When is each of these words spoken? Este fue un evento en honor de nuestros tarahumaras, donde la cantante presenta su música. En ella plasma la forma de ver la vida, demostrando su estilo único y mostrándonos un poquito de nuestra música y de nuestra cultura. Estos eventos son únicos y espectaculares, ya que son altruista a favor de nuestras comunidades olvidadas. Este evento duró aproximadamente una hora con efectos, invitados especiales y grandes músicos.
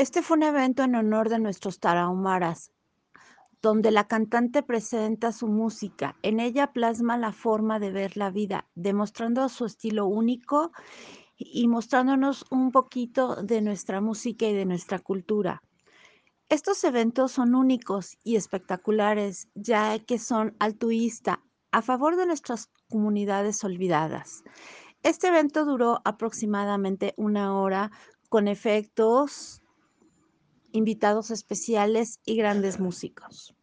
Este 0.00 0.22
fue 0.22 0.38
un 0.38 0.44
evento 0.44 0.82
en 0.82 0.94
honor 0.94 1.28
de 1.28 1.38
nuestros 1.38 1.78
tarahumaras, 1.78 2.72
donde 3.60 3.90
la 3.90 4.08
cantante 4.08 4.62
presenta 4.62 5.30
su 5.30 5.46
música. 5.46 6.16
En 6.22 6.40
ella 6.40 6.72
plasma 6.72 7.18
la 7.18 7.32
forma 7.32 7.78
de 7.78 7.90
ver 7.90 8.16
la 8.16 8.30
vida, 8.30 8.66
demostrando 8.74 9.46
su 9.50 9.66
estilo 9.66 10.06
único 10.06 10.72
y 11.36 11.68
mostrándonos 11.68 12.46
un 12.50 12.72
poquito 12.72 13.42
de 13.42 13.60
nuestra 13.60 14.00
música 14.00 14.46
y 14.46 14.54
de 14.54 14.64
nuestra 14.64 15.00
cultura. 15.00 15.62
Estos 16.48 16.82
eventos 16.84 17.32
son 17.32 17.54
únicos 17.54 18.16
y 18.24 18.36
espectaculares, 18.36 19.48
ya 19.54 19.98
que 19.98 20.18
son 20.18 20.56
altruista 20.60 21.44
a 21.72 21.82
favor 21.82 22.16
de 22.16 22.24
nuestras 22.24 22.70
comunidades 22.88 23.62
olvidadas. 23.64 24.44
Este 25.02 25.28
evento 25.28 25.66
duró 25.66 26.00
aproximadamente 26.06 27.12
una 27.18 27.54
hora 27.60 27.90
con 28.30 28.48
efectos, 28.48 29.59
invitados 30.72 31.30
especiales 31.30 32.20
y 32.24 32.36
grandes 32.36 32.80
músicos. 32.80 33.54